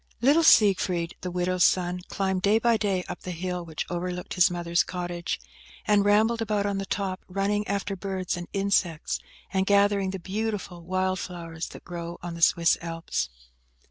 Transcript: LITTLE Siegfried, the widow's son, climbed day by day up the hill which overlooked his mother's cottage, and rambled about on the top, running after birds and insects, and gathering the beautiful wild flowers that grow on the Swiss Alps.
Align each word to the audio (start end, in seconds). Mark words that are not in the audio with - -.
LITTLE 0.19 0.41
Siegfried, 0.41 1.13
the 1.21 1.29
widow's 1.29 1.63
son, 1.63 2.01
climbed 2.09 2.41
day 2.41 2.57
by 2.57 2.75
day 2.75 3.03
up 3.07 3.21
the 3.21 3.29
hill 3.29 3.63
which 3.63 3.85
overlooked 3.87 4.33
his 4.33 4.49
mother's 4.49 4.81
cottage, 4.83 5.39
and 5.85 6.03
rambled 6.03 6.41
about 6.41 6.65
on 6.65 6.79
the 6.79 6.87
top, 6.87 7.21
running 7.27 7.67
after 7.67 7.95
birds 7.95 8.35
and 8.35 8.47
insects, 8.51 9.19
and 9.53 9.67
gathering 9.67 10.09
the 10.09 10.17
beautiful 10.17 10.81
wild 10.81 11.19
flowers 11.19 11.67
that 11.67 11.83
grow 11.83 12.17
on 12.23 12.33
the 12.33 12.41
Swiss 12.41 12.79
Alps. 12.81 13.29